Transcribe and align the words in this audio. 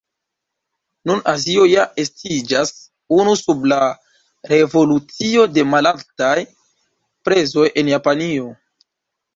Nun 1.09 1.19
Azio 1.33 1.65
ja 1.71 1.83
estiĝas 2.03 2.71
unu 3.19 3.35
sub 3.43 3.69
la 3.75 3.79
revolucio 4.55 5.45
de 5.59 5.69
malaltaj 5.77 6.37
prezoj 7.31 7.69
en 7.85 7.95
Japanio. 7.97 8.53